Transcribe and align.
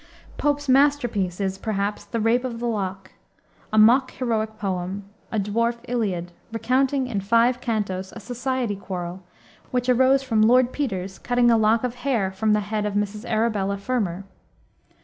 Pope's 0.35 0.67
masterpiece 0.67 1.39
is, 1.39 1.59
perhaps, 1.59 2.05
the 2.05 2.19
Rape 2.19 2.43
of 2.43 2.57
the 2.59 2.65
Lock, 2.65 3.11
a 3.71 3.77
mock 3.77 4.09
heroic 4.13 4.57
poem, 4.57 5.03
a 5.31 5.37
"dwarf 5.39 5.77
Iliad," 5.87 6.31
recounting, 6.51 7.05
in 7.05 7.21
five 7.21 7.61
cantos, 7.61 8.11
a 8.13 8.19
society 8.19 8.75
quarrel, 8.75 9.21
which 9.69 9.89
arose 9.89 10.23
from 10.23 10.41
Lord 10.41 10.73
Petre's 10.73 11.19
cutting 11.19 11.51
a 11.51 11.55
lock 11.57 11.83
of 11.83 11.93
hair 12.01 12.31
from 12.31 12.53
the 12.53 12.61
head 12.61 12.87
of 12.87 12.95
Mrs. 12.95 13.25
Arabella 13.29 13.77
Fermor. 13.77 14.23